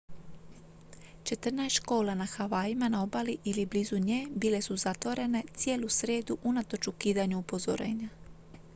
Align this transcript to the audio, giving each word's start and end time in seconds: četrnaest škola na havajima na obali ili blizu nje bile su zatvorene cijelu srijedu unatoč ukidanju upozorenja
četrnaest 1.27 1.75
škola 1.75 2.15
na 2.15 2.25
havajima 2.31 2.89
na 2.93 3.03
obali 3.03 3.37
ili 3.43 3.65
blizu 3.65 3.97
nje 3.97 4.27
bile 4.35 4.61
su 4.61 4.77
zatvorene 4.77 5.43
cijelu 5.55 5.89
srijedu 5.89 6.37
unatoč 6.43 6.87
ukidanju 6.87 7.39
upozorenja 7.39 8.09